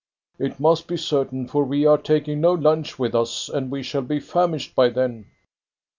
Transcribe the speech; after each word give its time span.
"It 0.39 0.59
must 0.59 0.87
be 0.87 0.97
certain, 0.97 1.47
for 1.47 1.63
we 1.63 1.85
are 1.85 1.99
taking 1.99 2.41
no 2.41 2.53
lunch 2.53 2.97
with 2.97 3.13
us, 3.13 3.49
and 3.49 3.69
we 3.69 3.83
shall 3.83 4.01
be 4.01 4.19
famished 4.19 4.73
by 4.73 4.89
then." 4.89 5.27